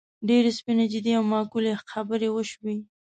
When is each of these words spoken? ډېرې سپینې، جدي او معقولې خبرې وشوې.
ډېرې 0.27 0.51
سپینې، 0.59 0.85
جدي 0.93 1.11
او 1.19 1.23
معقولې 1.33 1.73
خبرې 1.91 2.29
وشوې. 2.31 2.75